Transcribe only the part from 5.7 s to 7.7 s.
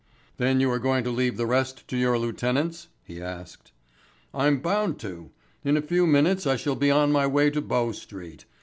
a few minutes I shall be on my way to